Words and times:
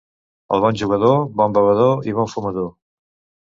El 0.55 0.63
bon 0.63 0.79
jugador, 0.83 1.21
bon 1.43 1.55
bevedor 1.59 2.11
i 2.13 2.19
bon 2.21 2.35
fumador. 2.35 2.77